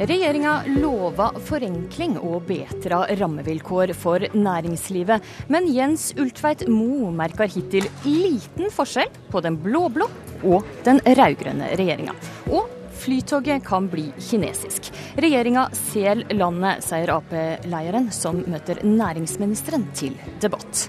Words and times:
Regjeringa 0.00 0.62
lova 0.80 1.26
forenkling 1.44 2.14
og 2.22 2.46
betra 2.48 3.02
rammevilkår 3.20 3.92
for 4.00 4.24
næringslivet. 4.32 5.20
Men 5.52 5.68
Jens 5.68 6.06
Ultveit 6.16 6.64
Moe 6.72 7.10
merker 7.12 7.50
hittil 7.52 7.84
liten 8.06 8.72
forskjell 8.72 9.12
på 9.28 9.42
den 9.44 9.58
blå-blå 9.60 10.08
og 10.48 10.64
den 10.86 11.02
rød-grønne 11.04 11.74
regjeringa. 11.76 12.16
Og 12.48 12.72
Flytoget 13.00 13.64
kan 13.64 13.86
bli 13.92 14.06
kinesisk. 14.20 14.90
Regjeringa 15.20 15.66
sel 15.76 16.24
landet, 16.36 16.84
sier 16.84 17.12
Ap-lederen, 17.14 18.10
som 18.12 18.42
møter 18.44 18.82
næringsministeren 18.84 19.86
til 19.96 20.16
debatt. 20.42 20.88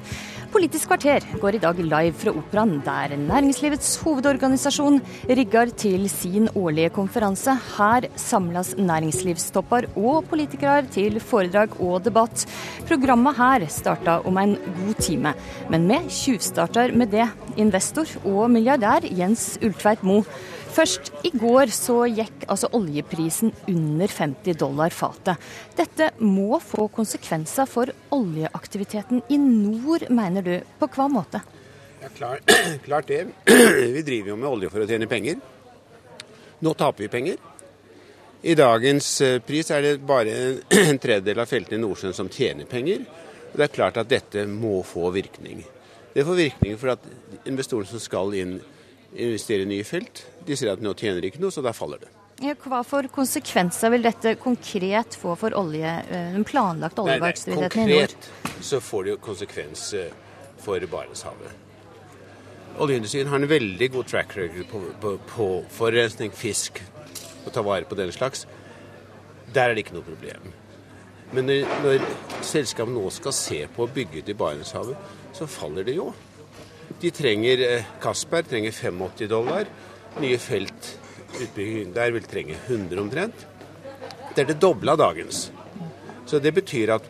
Politisk 0.52 0.90
kvarter 0.92 1.24
går 1.40 1.56
i 1.56 1.60
dag 1.64 1.78
live 1.80 2.18
fra 2.20 2.32
Operaen, 2.36 2.82
der 2.84 3.14
næringslivets 3.16 3.94
hovedorganisasjon 4.04 4.98
rigger 5.30 5.72
til 5.80 6.10
sin 6.12 6.50
årlige 6.60 6.90
konferanse. 6.92 7.54
Her 7.78 8.10
samles 8.20 8.74
næringslivstopper 8.76 9.88
og 9.96 10.28
politikere 10.28 10.84
til 10.92 11.22
foredrag 11.24 11.78
og 11.80 12.04
debatt. 12.04 12.44
Programmet 12.90 13.40
her 13.40 13.64
starta 13.72 14.18
om 14.28 14.42
en 14.44 14.58
god 14.82 15.00
time, 15.00 15.34
men 15.72 15.88
vi 15.88 16.02
tjuvstarter 16.20 16.92
med 17.00 17.16
det. 17.16 17.30
Investor 17.56 18.12
og 18.26 18.52
milliardær 18.52 19.08
Jens 19.08 19.56
Ulltveit 19.64 20.04
Moe 20.04 20.28
Først 20.72 21.10
i 21.28 21.32
går 21.36 21.72
så 21.76 21.98
gikk 22.08 22.46
altså 22.48 22.70
oljeprisen 22.78 23.52
under 23.68 24.08
50 24.08 24.56
dollar 24.60 24.94
fatet. 24.96 25.36
Dette 25.76 26.14
må 26.24 26.62
få 26.64 26.88
konsekvenser 26.96 27.68
for 27.68 27.92
oljeaktiviteten 28.16 29.26
i 29.28 29.40
nord, 29.42 30.08
mener 30.08 30.46
du. 30.46 30.54
På 30.80 30.88
hva 30.96 31.10
måte? 31.12 31.42
Ja, 32.02 32.10
klart, 32.16 32.56
klart 32.88 33.12
det. 33.12 33.26
Vi 33.98 34.06
driver 34.08 34.32
jo 34.32 34.40
med 34.40 34.52
olje 34.54 34.72
for 34.72 34.86
å 34.86 34.88
tjene 34.88 35.12
penger. 35.12 35.44
Nå 36.62 36.76
taper 36.78 37.04
vi 37.04 37.10
penger. 37.10 37.38
I 38.42 38.56
dagens 38.56 39.08
eh, 39.26 39.40
pris 39.44 39.70
er 39.74 39.84
det 39.84 39.96
bare 40.08 40.34
en 40.88 41.02
tredjedel 41.02 41.44
av 41.44 41.50
feltene 41.52 41.82
i 41.82 41.84
Nordsjøen 41.84 42.16
som 42.16 42.32
tjener 42.32 42.70
penger. 42.70 43.04
Og 43.52 43.60
det 43.60 43.68
er 43.68 43.76
klart 43.76 44.00
at 44.00 44.10
dette 44.10 44.48
må 44.48 44.80
få 44.88 45.12
virkning. 45.12 45.66
Det 46.14 46.24
får 46.28 46.40
virkning 46.40 46.80
for 46.80 46.96
at 46.96 47.04
investorene 47.50 47.92
som 47.92 48.02
skal 48.02 48.34
inn 48.40 48.62
investere 49.16 49.66
i 49.66 49.70
nye 49.70 49.86
felt. 49.88 50.26
De 50.48 50.58
sier 50.58 50.74
at 50.74 50.84
nå 50.84 50.94
tjener 50.98 51.26
ikke 51.28 51.42
noe, 51.44 51.54
så 51.54 51.64
da 51.66 51.74
faller 51.76 52.04
det. 52.04 52.12
Ja, 52.42 52.56
hva 52.58 52.80
for 52.88 53.06
konsekvenser 53.14 53.92
vil 53.94 54.06
dette 54.06 54.34
konkret 54.42 55.18
få 55.20 55.36
for 55.38 55.54
olje, 55.60 55.90
eh, 56.10 56.32
den 56.34 56.46
planlagte 56.48 57.04
oljevirksomheten 57.04 57.84
i 57.84 58.00
nord? 58.00 58.16
Konkret 58.16 58.64
så 58.66 58.80
får 58.82 59.04
det 59.04 59.14
jo 59.14 59.20
konsekvens 59.22 59.84
for 60.62 60.88
Barentshavet. 60.90 61.60
Oljeindustrien 62.82 63.28
har 63.28 63.42
en 63.42 63.50
veldig 63.50 63.92
god 63.92 64.08
track 64.08 64.38
record 64.38 64.68
på, 64.72 64.82
på, 65.02 65.14
på 65.28 65.48
forurensning, 65.76 66.32
fisk, 66.32 66.80
å 67.46 67.54
ta 67.54 67.64
vare 67.66 67.86
på 67.90 67.98
den 68.00 68.14
slags. 68.16 68.46
Der 69.52 69.70
er 69.70 69.76
det 69.76 69.86
ikke 69.86 69.98
noe 69.98 70.08
problem. 70.08 70.54
Men 71.36 71.48
når, 71.48 71.68
når 71.84 72.06
selskapet 72.44 72.94
nå 72.94 73.06
skal 73.14 73.36
se 73.36 73.62
på 73.72 73.86
å 73.86 73.92
bygge 73.92 74.22
ut 74.22 74.32
i 74.32 74.38
Barentshavet, 74.38 75.12
så 75.36 75.48
faller 75.50 75.88
det 75.88 75.98
jo. 75.98 76.10
De 77.02 77.12
trenger 77.12 77.86
Castberg 78.02 78.46
eh, 78.46 78.50
trenger 78.50 78.72
85 78.72 79.30
dollar. 79.30 79.70
Nye 80.20 80.38
felt 80.42 80.98
der 81.96 82.12
vil 82.12 82.28
trenge 82.28 82.58
100 82.68 83.02
omtrent. 83.02 83.48
Det 84.36 84.44
er 84.44 84.52
det 84.52 84.60
doble 84.62 84.92
av 84.92 85.00
dagens. 85.00 85.50
Så 86.26 86.40
det 86.40 86.54
betyr 86.56 86.94
at 86.96 87.08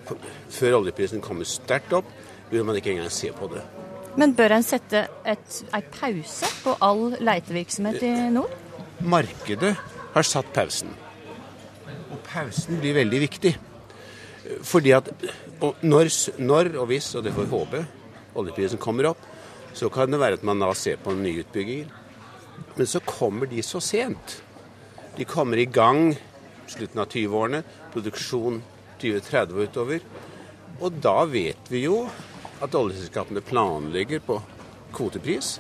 før 0.49 0.79
oljeprisen 0.79 1.21
kommer 1.21 1.45
sterkt 1.45 1.93
opp, 1.93 2.07
vil 2.49 2.65
man 2.65 2.77
ikke 2.77 2.93
engang 2.93 3.11
se 3.13 3.31
på 3.33 3.49
det. 3.51 3.63
Men 4.19 4.33
bør 4.35 4.57
en 4.57 4.65
sette 4.65 5.05
en 5.23 5.85
pause 5.93 6.49
på 6.63 6.75
all 6.83 7.15
leitevirksomhet 7.21 8.01
i 8.03 8.11
nord? 8.33 8.51
Markedet 9.01 9.75
har 10.13 10.27
satt 10.27 10.49
pausen. 10.53 10.91
Og 12.11 12.19
pausen 12.27 12.81
blir 12.81 12.97
veldig 12.97 13.21
viktig. 13.23 13.53
Fordi 14.67 14.91
at 14.97 15.07
når, 15.85 16.09
når 16.41 16.73
og 16.81 16.89
hvis, 16.91 17.13
og 17.15 17.23
det 17.23 17.33
får 17.35 17.47
vi 17.47 17.55
håpe, 17.55 17.83
oljeprisen 18.41 18.81
kommer 18.81 19.11
opp, 19.13 19.21
så 19.73 19.89
kan 19.89 20.11
det 20.11 20.19
være 20.21 20.39
at 20.39 20.45
man 20.47 20.61
da 20.61 20.71
ser 20.77 20.99
på 21.01 21.13
nye 21.15 21.43
utbygginger. 21.43 21.91
Men 22.75 22.87
så 22.87 23.01
kommer 23.05 23.49
de 23.49 23.63
så 23.65 23.81
sent. 23.83 24.41
De 25.17 25.25
kommer 25.27 25.59
i 25.59 25.67
gang 25.67 26.13
slutten 26.71 27.01
av 27.03 27.11
20-årene, 27.11 27.63
produksjon 27.93 28.61
2030 29.01 29.57
og 29.57 29.67
utover. 29.67 30.05
Og 30.81 30.99
da 31.03 31.17
vet 31.29 31.71
vi 31.71 31.85
jo 31.85 32.05
at 32.61 32.75
oljeselskapene 32.77 33.43
planlegger 33.43 34.21
på 34.25 34.39
kvotepris, 34.95 35.57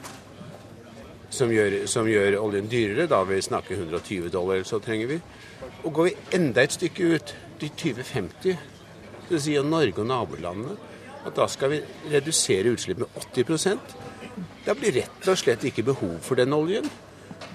som 1.31 1.51
gjør, 1.51 1.85
som 1.87 2.07
gjør 2.09 2.39
oljen 2.41 2.69
dyrere. 2.71 3.09
Da 3.11 3.21
vil 3.25 3.39
vi 3.39 3.47
snakke 3.47 3.77
120 3.77 4.31
dollar, 4.33 4.63
så 4.67 4.79
trenger 4.83 5.15
vi. 5.15 5.21
Og 5.83 5.93
går 5.95 6.09
vi 6.09 6.17
enda 6.37 6.63
et 6.63 6.75
stykke 6.77 7.15
ut, 7.15 7.35
til 7.61 7.69
2050, 7.77 8.55
så 9.27 9.37
sier 9.37 9.61
Norge 9.61 10.01
og 10.01 10.07
nabolandene 10.09 10.90
at 11.25 11.35
da 11.37 11.47
skal 11.51 11.73
vi 11.73 11.81
redusere 12.11 12.73
utslipp 12.73 13.03
med 13.03 13.21
80% 13.35 13.97
Da 14.65 14.73
blir 14.77 14.93
rett 14.95 15.27
og 15.27 15.37
slett 15.37 15.63
ikke 15.67 15.83
behov 15.85 16.19
for 16.23 16.39
den 16.39 16.53
oljen. 16.53 16.85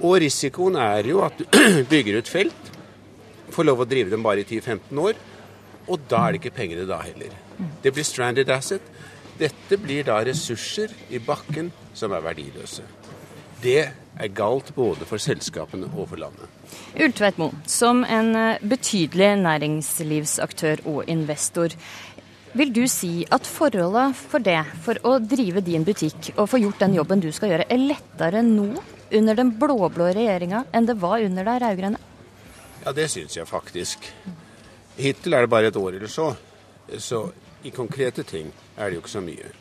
Og 0.02 0.18
risikoen 0.20 0.76
er 0.76 1.06
jo 1.08 1.22
at 1.24 1.38
du 1.38 1.46
bygger 1.92 2.18
ut 2.20 2.28
felt, 2.28 2.70
får 3.54 3.66
lov 3.68 3.84
å 3.84 3.88
drive 3.88 4.12
dem 4.12 4.24
bare 4.26 4.42
i 4.42 4.48
10-15 4.48 5.00
år, 5.00 5.18
og 5.86 6.08
da 6.10 6.24
er 6.26 6.34
det 6.34 6.42
ikke 6.42 6.56
penger 6.58 6.82
da 6.88 6.98
heller. 7.04 7.32
Det 7.82 7.92
blir 7.94 8.04
stranded 8.04 8.50
asset. 8.50 8.82
Dette 9.38 9.78
blir 9.78 10.04
da 10.04 10.18
ressurser 10.24 10.92
i 11.14 11.20
bakken 11.22 11.70
som 11.96 12.12
er 12.16 12.24
verdiløse. 12.24 12.84
Det 13.62 13.82
er 14.16 14.32
galt 14.36 14.72
både 14.76 15.06
for 15.08 15.20
selskapene 15.20 15.88
og 15.94 16.10
for 16.10 16.20
landet. 16.20 16.48
Ultveit 17.00 17.38
Moe, 17.40 17.54
som 17.68 18.02
en 18.04 18.34
eh, 18.36 18.62
betydelig 18.64 19.30
næringslivsaktør 19.40 20.84
og 20.88 21.04
investor. 21.12 21.76
Vil 22.56 22.70
du 22.72 22.86
si 22.88 23.26
at 23.28 23.44
forholdet 23.44 24.16
for 24.16 24.40
det, 24.40 24.62
for 24.80 24.96
å 25.04 25.18
drive 25.20 25.60
din 25.64 25.82
butikk 25.84 26.30
og 26.38 26.46
få 26.48 26.60
gjort 26.62 26.80
den 26.80 26.94
jobben 26.96 27.20
du 27.20 27.28
skal 27.34 27.50
gjøre, 27.52 27.66
er 27.68 27.82
lettere 27.82 28.40
nå 28.46 28.70
under 29.16 29.36
den 29.36 29.50
blå-blå 29.60 30.06
regjeringa 30.16 30.62
enn 30.72 30.88
det 30.88 30.96
var 31.02 31.20
under 31.26 31.44
de 31.44 31.56
rød-grønne? 31.60 32.00
Ja, 32.86 32.94
det 32.96 33.10
syns 33.12 33.36
jeg 33.36 33.48
faktisk. 33.50 34.08
Hittil 34.96 35.36
er 35.36 35.44
det 35.44 35.52
bare 35.52 35.68
et 35.68 35.76
år 35.76 35.98
eller 35.98 36.08
så. 36.08 36.30
Så 36.96 37.26
i 37.66 37.74
konkrete 37.74 38.24
ting 38.24 38.48
er 38.78 38.88
det 38.88 38.96
jo 38.96 39.04
ikke 39.04 39.12
så 39.18 39.22
mye. 39.26 39.52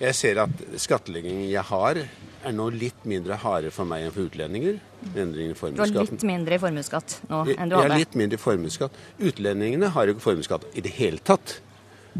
Jeg 0.00 0.16
ser 0.16 0.42
at 0.44 0.62
skattleggingen 0.80 1.48
jeg 1.48 1.64
har, 1.70 2.02
er 2.44 2.54
nå 2.56 2.68
litt 2.72 3.00
mindre 3.08 3.36
harde 3.40 3.72
for 3.72 3.88
meg 3.88 4.04
enn 4.04 4.12
for 4.12 4.28
utlendinger. 4.28 4.76
Endringen 5.14 5.56
i 5.56 5.56
formuesskatten. 5.56 5.88
Du 5.88 5.96
har 5.96 6.12
litt 6.12 6.28
mindre 6.28 6.60
i 6.60 6.60
formuesskatt 6.60 7.18
nå 7.32 7.42
enn 7.54 7.72
du 7.72 7.78
hadde? 7.78 7.82
Jeg 7.86 7.94
har 7.94 8.04
litt 8.04 8.20
mindre 8.26 8.36
i 8.36 8.44
formuesskatt. 8.44 9.02
Utlendingene 9.30 9.92
har 9.96 10.08
jo 10.08 10.18
ikke 10.18 10.26
formuesskatt 10.28 10.68
i 10.76 10.84
det 10.84 10.96
hele 11.00 11.24
tatt. 11.24 11.60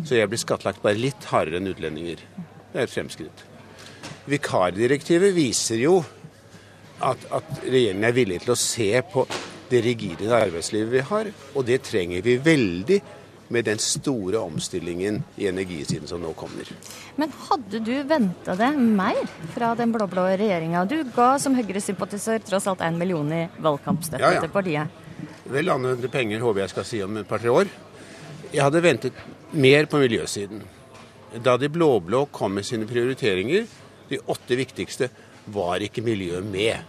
Så 0.05 0.17
jeg 0.17 0.31
blir 0.31 0.41
skattlagt 0.41 0.83
bare 0.85 0.99
litt 0.99 1.29
hardere 1.33 1.61
enn 1.61 1.71
utlendinger. 1.71 2.23
Det 2.71 2.79
er 2.79 2.87
et 2.87 2.93
fremskritt. 2.93 3.45
Vikardirektivet 4.31 5.35
viser 5.35 5.81
jo 5.83 6.01
at, 7.01 7.23
at 7.33 7.65
regjeringen 7.65 8.07
er 8.07 8.17
villig 8.17 8.43
til 8.45 8.55
å 8.55 8.59
se 8.59 8.93
på 9.13 9.25
det 9.71 9.81
rigide 9.87 10.31
arbeidslivet 10.35 10.93
vi 10.93 11.03
har, 11.07 11.31
og 11.55 11.67
det 11.67 11.81
trenger 11.87 12.23
vi 12.27 12.37
veldig 12.43 13.01
med 13.51 13.67
den 13.67 13.81
store 13.83 14.39
omstillingen 14.39 15.23
i 15.43 15.49
energisiden 15.51 16.07
som 16.07 16.23
nå 16.23 16.31
kommer. 16.39 16.69
Men 17.19 17.33
hadde 17.49 17.81
du 17.83 17.95
venta 18.07 18.55
det 18.59 18.71
mer 18.79 19.19
fra 19.55 19.73
den 19.79 19.91
blå-blå 19.95 20.29
regjeringa? 20.39 20.85
Du 20.87 21.01
ga 21.17 21.33
som 21.43 21.57
Høyre-sympatisør 21.59 22.43
tross 22.47 22.69
alt 22.71 22.85
en 22.87 22.99
million 22.99 23.33
i 23.35 23.45
valgkampstøtte 23.59 24.23
ja, 24.23 24.37
ja. 24.39 24.45
til 24.45 24.55
partiet. 24.55 25.03
Vel 25.51 25.73
anvendte 25.73 26.11
penger 26.13 26.43
håper 26.45 26.65
jeg 26.65 26.75
skal 26.77 26.87
si 26.87 27.03
om 27.03 27.19
et 27.19 27.27
par-tre 27.31 27.51
år. 27.51 27.71
Jeg 28.53 28.63
hadde 28.63 28.83
ventet 28.87 29.19
mer 29.53 29.87
på 29.91 30.01
miljøsiden. 30.03 30.63
Da 31.45 31.57
de 31.59 31.71
blå-blå 31.71 32.25
kom 32.35 32.57
med 32.59 32.67
sine 32.67 32.89
prioriteringer, 32.91 33.67
de 34.11 34.19
åtte 34.31 34.59
viktigste, 34.59 35.11
var 35.51 35.83
ikke 35.83 36.05
miljøet 36.05 36.47
med. 36.47 36.83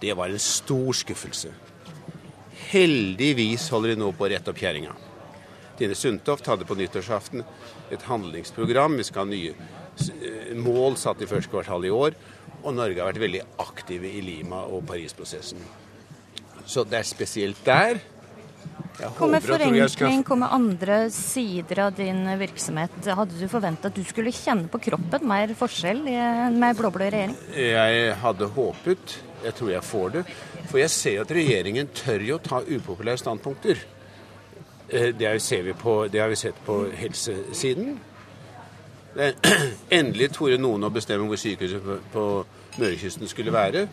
Det 0.00 0.12
var 0.16 0.32
en 0.32 0.40
stor 0.40 0.92
skuffelse. 0.96 1.52
Heldigvis 2.70 3.68
holder 3.72 3.94
de 3.94 4.02
nå 4.02 4.10
på 4.12 4.26
å 4.26 4.30
rette 4.32 4.52
opp 4.52 4.60
kjerringa. 4.60 4.94
Tine 5.78 5.96
Sundtoft 5.98 6.46
hadde 6.46 6.66
på 6.68 6.76
nyttårsaften 6.78 7.42
et 7.92 8.04
handlingsprogram. 8.08 8.98
Vi 9.00 9.06
skal 9.08 9.24
ha 9.24 9.30
nye 9.30 9.54
eh, 9.54 10.52
mål 10.54 10.98
satt 11.00 11.22
i 11.24 11.28
første 11.28 11.50
kvartal 11.50 11.86
i 11.88 11.92
år. 11.94 12.16
Og 12.62 12.76
Norge 12.76 13.00
har 13.00 13.10
vært 13.10 13.24
veldig 13.24 13.42
aktive 13.64 14.08
i 14.08 14.22
Lima 14.24 14.62
og 14.70 14.86
Paris-prosessen. 14.88 15.60
Så 16.64 16.84
det 16.88 17.00
er 17.00 17.08
spesielt 17.08 17.60
der 17.66 17.98
Kommer 19.18 19.40
forenkling, 19.42 20.22
kommer 20.22 20.52
andre 20.54 21.10
sider 21.10 21.80
av 21.86 21.96
din 21.96 22.38
virksomhet. 22.38 22.94
Hadde 23.06 23.34
du 23.40 23.48
forventa 23.50 23.90
at 23.90 23.96
du 23.96 24.04
skulle 24.06 24.32
kjenne 24.32 24.70
på 24.70 24.78
kroppen 24.86 25.26
mer 25.26 25.50
forskjell 25.58 26.04
med 26.54 26.78
blå-blå 26.78 27.08
regjering? 27.10 27.34
Jeg 27.58 28.14
hadde 28.22 28.50
håpet. 28.54 29.16
Jeg 29.44 29.58
tror 29.58 29.72
jeg 29.74 29.84
får 29.84 30.14
det. 30.14 30.22
For 30.70 30.80
jeg 30.80 30.92
ser 30.94 31.20
at 31.24 31.34
regjeringen 31.34 31.90
tør 31.92 32.22
jo 32.24 32.38
ta 32.40 32.62
upopulære 32.62 33.20
standpunkter. 33.20 33.82
Eh, 34.88 35.10
det, 35.16 35.34
vi 35.64 35.72
på, 35.72 36.06
det 36.12 36.20
har 36.20 36.28
vi 36.28 36.36
sett 36.36 36.64
på 36.64 36.84
helsesiden. 36.94 37.98
Endelig 39.98 40.32
torde 40.34 40.58
noen 40.58 40.86
å 40.86 40.90
bestemme 40.94 41.26
hvor 41.28 41.38
sykehuset 41.38 41.82
på, 41.82 41.98
på 42.14 42.24
Mørekysten 42.78 43.28
skulle 43.30 43.52
være. 43.54 43.88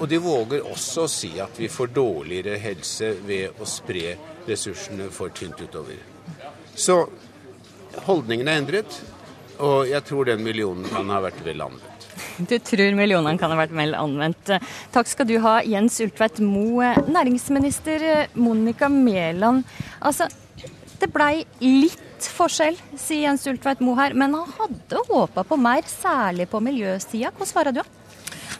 Og 0.00 0.08
de 0.08 0.20
våger 0.22 0.64
også 0.64 1.04
å 1.04 1.12
si 1.12 1.34
at 1.42 1.58
vi 1.60 1.68
får 1.68 1.92
dårligere 1.92 2.56
helse 2.60 3.12
ved 3.26 3.60
å 3.60 3.68
spre 3.68 4.14
ressursene 4.48 5.10
for 5.12 5.32
tynt 5.36 5.60
utover. 5.60 5.98
Så 6.74 7.02
holdningen 8.06 8.48
er 8.48 8.62
endret, 8.62 9.00
og 9.60 9.84
jeg 9.90 10.00
tror 10.08 10.30
den 10.30 10.44
millionen 10.44 10.88
kan 10.88 11.10
ha 11.12 11.20
vært 11.20 11.42
vel 11.44 11.60
anvendt. 11.66 12.06
Du 12.48 12.56
tror 12.64 12.96
millionene 12.96 13.36
kan 13.40 13.52
ha 13.52 13.58
vært 13.60 13.74
vel 13.76 13.92
anvendt. 13.98 14.54
Takk 14.94 15.08
skal 15.10 15.28
du 15.28 15.36
ha, 15.44 15.58
Jens 15.66 15.98
Ultveit 16.00 16.40
Moe. 16.40 16.94
Næringsminister 17.10 18.30
Monica 18.40 18.88
Mæland. 18.88 19.66
Altså, 20.00 20.30
det 21.00 21.10
blei 21.12 21.44
litt 21.60 22.30
forskjell, 22.36 22.76
sier 22.96 23.26
Jens 23.28 23.44
Ultveit 23.50 23.84
Moe 23.84 24.00
her, 24.00 24.16
men 24.16 24.36
han 24.36 24.56
hadde 24.56 25.04
håpa 25.10 25.44
på 25.44 25.60
mer, 25.60 25.84
særlig 25.88 26.48
på 26.48 26.60
miljøsida. 26.64 27.32
Hva 27.36 27.48
svarer 27.48 27.76
du? 27.76 27.84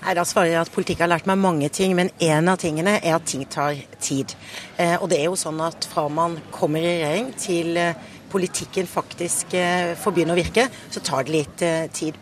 Nei, 0.00 0.14
Da 0.14 0.24
svarer 0.24 0.54
jeg 0.54 0.60
at 0.62 0.72
politikk 0.72 1.02
har 1.04 1.10
lært 1.12 1.26
meg 1.28 1.38
mange 1.38 1.68
ting, 1.68 1.92
men 1.96 2.10
en 2.24 2.48
av 2.48 2.56
tingene 2.58 2.98
er 3.02 3.18
at 3.18 3.26
ting 3.28 3.44
tar 3.44 3.76
tid. 4.00 4.32
Eh, 4.78 4.96
og 4.96 5.10
det 5.12 5.20
er 5.20 5.28
jo 5.28 5.36
sånn 5.36 5.60
at 5.60 5.84
fra 5.84 6.08
man 6.08 6.38
kommer 6.50 6.80
i 6.80 6.94
regjering 6.94 7.34
til 7.36 7.76
eh, 7.76 7.94
politikken 8.30 8.88
faktisk 8.88 9.54
eh, 9.58 9.94
får 9.98 10.14
begynne 10.14 10.34
å 10.34 10.38
virke, 10.38 10.66
så 10.92 11.02
tar 11.04 11.26
det 11.26 11.34
litt 11.34 11.64
eh, 11.66 11.88
tid. 11.94 12.18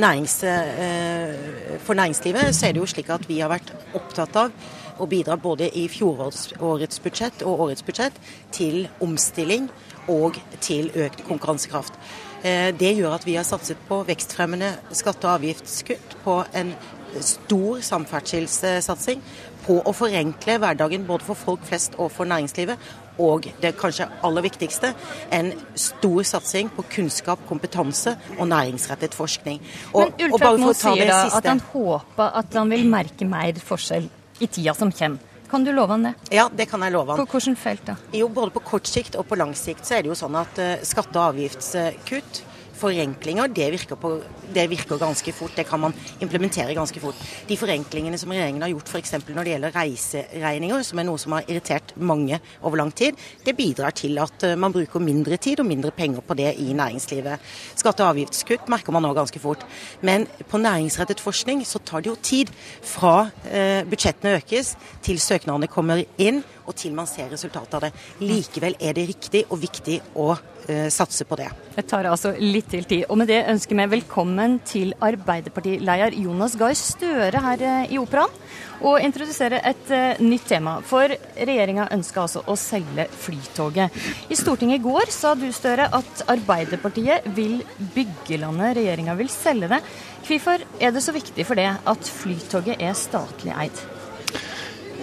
Nærings, 0.00 0.38
eh, 0.46 1.78
for 1.82 1.98
næringslivet 1.98 2.54
så 2.54 2.68
er 2.68 2.74
det 2.74 2.82
jo 2.82 2.90
slik 2.90 3.10
at 3.12 3.26
vi 3.28 3.40
har 3.42 3.52
vært 3.52 3.72
opptatt 3.98 4.38
av 4.38 5.02
å 5.02 5.08
bidra 5.10 5.38
både 5.40 5.70
i 5.78 5.86
fjorårets 5.90 7.00
budsjett 7.02 7.42
og 7.48 7.66
årets 7.66 7.84
budsjett 7.86 8.18
til 8.54 8.86
omstilling 9.02 9.70
og 10.12 10.36
til 10.62 10.90
økt 10.94 11.24
konkurransekraft. 11.26 11.96
Det 12.42 12.90
gjør 12.98 13.14
at 13.14 13.24
vi 13.26 13.36
har 13.38 13.46
satset 13.46 13.78
på 13.88 14.00
vekstfremmende 14.06 14.72
skatte- 14.98 15.28
og 15.28 15.38
avgiftskutt, 15.38 16.16
på 16.24 16.40
en 16.58 16.74
stor 17.20 17.80
samferdselssatsing, 17.84 19.22
på 19.62 19.78
å 19.86 19.92
forenkle 19.94 20.58
hverdagen 20.58 21.04
både 21.06 21.26
for 21.26 21.38
folk 21.38 21.64
flest 21.68 21.94
og 22.02 22.10
for 22.10 22.26
næringslivet, 22.26 22.80
og 23.22 23.46
det 23.60 23.74
kanskje 23.78 24.08
aller 24.24 24.46
viktigste, 24.46 24.92
en 25.30 25.52
stor 25.78 26.22
satsing 26.26 26.70
på 26.72 26.84
kunnskap, 26.94 27.42
kompetanse 27.48 28.16
og 28.38 28.48
næringsrettet 28.48 29.14
forskning. 29.14 29.60
Og, 29.92 30.08
Men 30.16 30.32
Ulfred 30.32 30.62
Moe 30.62 30.76
sier 30.76 31.10
da 31.10 31.20
siste... 31.26 31.42
at 31.42 31.50
han 31.52 31.60
håper 31.72 32.40
at 32.42 32.56
han 32.58 32.72
vil 32.72 32.88
merke 32.90 33.28
mer 33.28 33.60
forskjell 33.62 34.08
i 34.40 34.48
tida 34.48 34.74
som 34.74 34.92
kommer. 34.92 35.28
Kan 35.52 35.66
du 35.66 35.72
love 35.76 35.92
han 35.92 36.06
det? 36.06 36.14
Ja, 36.32 36.46
det 36.48 36.64
kan 36.70 36.80
jeg 36.80 36.94
love 36.94 37.12
han. 37.12 37.20
På 37.20 37.36
hvilket 37.36 37.60
felt 37.60 37.84
da? 37.84 37.98
Jo, 38.16 38.30
Både 38.32 38.54
på 38.54 38.62
kort 38.64 38.88
sikt 38.88 39.18
og 39.20 39.26
på 39.28 39.36
lang 39.36 39.52
sikt 39.58 39.84
så 39.84 39.98
er 39.98 40.06
det 40.06 40.08
jo 40.08 40.16
sånn 40.16 40.38
at 40.40 40.56
uh, 40.56 40.70
skatte- 40.80 41.20
og 41.20 41.34
avgiftskutt 41.34 42.40
forenklinger, 42.78 43.50
det 43.52 43.68
virker, 43.74 43.98
på, 44.00 44.12
det 44.54 44.66
virker, 44.70 44.98
ganske 45.00 45.32
fort. 45.34 45.54
Det 45.56 45.64
kan 45.68 45.80
man 45.80 45.94
implementere 46.24 46.74
ganske 46.76 47.00
fort. 47.00 47.18
De 47.48 47.56
forenklingene 47.58 48.18
som 48.20 48.32
regjeringen 48.32 48.62
har 48.64 48.72
gjort 48.72 48.92
f.eks. 48.92 49.14
når 49.28 49.42
det 49.44 49.54
gjelder 49.54 49.76
reiseregninger, 49.76 50.84
som 50.86 51.00
er 51.00 51.08
noe 51.08 51.20
som 51.20 51.36
har 51.36 51.48
irritert 51.48 51.94
mange 51.96 52.40
over 52.62 52.80
lang 52.80 52.92
tid, 52.94 53.18
det 53.44 53.56
bidrar 53.58 53.94
til 53.96 54.18
at 54.22 54.46
eh, 54.46 54.56
man 54.58 54.74
bruker 54.74 55.02
mindre 55.02 55.38
tid 55.42 55.60
og 55.62 55.68
mindre 55.68 55.92
penger 55.94 56.24
på 56.26 56.36
det 56.38 56.54
i 56.62 56.72
næringslivet. 56.76 57.52
Skatte- 57.74 58.04
og 58.04 58.14
avgiftskutt 58.14 58.70
merker 58.72 58.94
man 58.94 59.06
nå 59.06 59.12
ganske 59.16 59.42
fort. 59.42 59.66
Men 60.00 60.26
på 60.48 60.60
næringsrettet 60.62 61.22
forskning 61.22 61.64
så 61.68 61.82
tar 61.82 62.02
det 62.02 62.12
jo 62.12 62.16
tid 62.22 62.52
fra 62.82 63.30
eh, 63.50 63.82
budsjettene 63.88 64.38
økes 64.40 64.74
til 65.04 65.20
søknadene 65.22 65.70
kommer 65.70 66.04
inn 66.20 66.42
og 66.66 66.76
til 66.78 66.94
man 66.96 67.08
ser 67.10 67.30
resultatet 67.32 67.76
av 67.78 67.86
det. 67.86 67.92
Likevel 68.22 68.76
er 68.80 68.96
det 68.96 69.08
riktig 69.10 69.44
og 69.48 69.60
viktig 69.62 69.98
å 70.18 70.32
uh, 70.34 70.88
satse 70.92 71.26
på 71.28 71.38
det. 71.40 71.48
Det 71.76 71.86
tar 71.88 72.08
altså 72.10 72.34
litt 72.38 72.68
til 72.72 72.86
tid. 72.88 73.06
Og 73.08 73.18
med 73.20 73.30
det 73.30 73.40
ønsker 73.50 73.78
vi 73.78 73.88
velkommen 73.96 74.58
til 74.68 74.92
Arbeiderpartileder 75.02 76.16
Jonas 76.20 76.56
Gahr 76.60 76.76
Støre 76.78 77.42
her 77.46 77.64
uh, 77.64 77.92
i 77.92 78.00
Operaen. 78.00 78.40
Og 78.82 78.98
introdusere 78.98 79.60
et 79.62 79.90
uh, 79.94 80.22
nytt 80.22 80.48
tema. 80.50 80.78
For 80.86 81.12
regjeringa 81.36 81.88
ønsker 81.94 82.24
altså 82.24 82.44
å 82.50 82.56
selge 82.58 83.06
Flytoget. 83.22 84.02
I 84.32 84.38
Stortinget 84.38 84.80
i 84.80 84.84
går 84.84 85.12
sa 85.14 85.34
du 85.38 85.48
Støre 85.54 85.88
at 85.94 86.26
Arbeiderpartiet 86.32 87.28
vil 87.36 87.60
bygge 87.94 88.40
landet, 88.42 88.76
regjeringa 88.80 89.16
vil 89.18 89.30
selge 89.32 89.70
det. 89.72 89.82
Hvorfor 90.26 90.62
er 90.78 90.94
det 90.94 91.02
så 91.02 91.14
viktig 91.14 91.46
for 91.46 91.58
det 91.58 91.70
at 91.70 92.14
Flytoget 92.20 92.82
er 92.82 92.94
statlig 92.98 93.54
eid? 93.58 93.82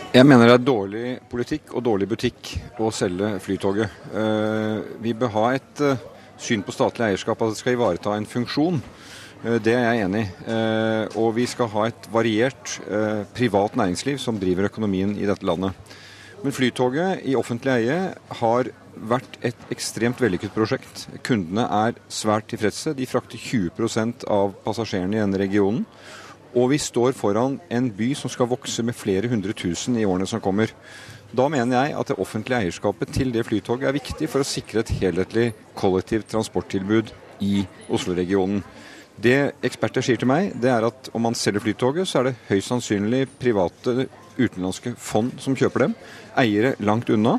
Jeg 0.09 0.25
mener 0.25 0.49
det 0.49 0.53
er 0.57 0.63
dårlig 0.65 1.09
politikk 1.29 1.75
og 1.77 1.83
dårlig 1.85 2.07
butikk 2.09 2.47
å 2.81 2.87
selge 2.89 3.27
Flytoget. 3.45 3.91
Eh, 4.09 4.77
vi 5.05 5.11
bør 5.13 5.29
ha 5.35 5.43
et 5.53 5.81
eh, 5.85 5.99
syn 6.41 6.63
på 6.65 6.73
statlig 6.73 7.11
eierskap 7.11 7.43
at 7.45 7.51
det 7.53 7.59
skal 7.59 7.75
ivareta 7.75 8.15
en 8.17 8.25
funksjon. 8.25 8.79
Eh, 9.43 9.59
det 9.61 9.75
er 9.75 9.85
jeg 9.85 10.07
enig 10.07 10.23
i. 10.25 10.55
Og 11.13 11.35
vi 11.37 11.45
skal 11.51 11.69
ha 11.75 11.83
et 11.91 12.09
variert 12.09 12.79
privat 13.37 13.77
næringsliv 13.77 14.17
som 14.17 14.39
driver 14.41 14.65
økonomien 14.71 15.13
i 15.13 15.29
dette 15.29 15.45
landet. 15.45 15.77
Men 16.41 16.55
Flytoget 16.57 17.21
i 17.29 17.35
offentlig 17.37 17.75
eie 17.75 17.99
har 18.41 18.71
vært 19.13 19.37
et 19.45 19.69
ekstremt 19.69 20.17
vellykket 20.23 20.55
prosjekt. 20.57 21.05
Kundene 21.21 21.67
er 21.83 22.01
svært 22.09 22.49
tilfredse. 22.49 22.95
De 22.97 23.05
frakter 23.05 23.37
20% 23.37 24.25
av 24.25 24.57
passasjerene 24.65 25.19
i 25.19 25.21
denne 25.21 25.43
regionen. 25.43 25.85
Og 26.57 26.71
vi 26.71 26.79
står 26.81 27.13
foran 27.17 27.59
en 27.69 27.89
by 27.93 28.13
som 28.17 28.31
skal 28.31 28.49
vokse 28.49 28.83
med 28.85 28.97
flere 28.97 29.29
hundre 29.29 29.53
tusen 29.53 29.97
i 29.99 30.05
årene 30.07 30.27
som 30.29 30.41
kommer. 30.41 30.71
Da 31.29 31.45
mener 31.51 31.77
jeg 31.77 31.97
at 31.99 32.09
det 32.09 32.17
offentlige 32.17 32.63
eierskapet 32.63 33.11
til 33.13 33.33
det 33.33 33.45
flytoget 33.45 33.85
er 33.85 33.97
viktig 33.97 34.29
for 34.31 34.41
å 34.41 34.47
sikre 34.47 34.81
et 34.81 34.93
helhetlig 34.97 35.51
kollektivt 35.77 36.31
transporttilbud 36.31 37.13
i 37.45 37.61
Oslo-regionen. 37.93 38.63
Det 39.19 39.51
eksperter 39.67 40.03
sier 40.05 40.19
til 40.19 40.29
meg, 40.31 40.53
det 40.61 40.71
er 40.71 40.85
at 40.87 41.09
om 41.13 41.25
man 41.27 41.35
selger 41.35 41.59
Flytoget, 41.63 42.07
så 42.07 42.21
er 42.21 42.29
det 42.29 42.37
høyst 42.47 42.71
sannsynlig 42.71 43.25
private 43.41 44.07
utenlandske 44.39 44.93
fond 44.95 45.33
som 45.43 45.57
kjøper 45.59 45.83
dem. 45.85 45.95
Eiere 46.39 46.77
langt 46.79 47.11
unna. 47.11 47.35